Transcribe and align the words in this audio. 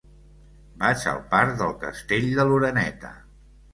Vaig 0.83 1.03
al 1.11 1.21
parc 1.35 1.53
del 1.59 1.75
Castell 1.83 2.27
de 2.41 2.47
l'Oreneta. 2.53 3.13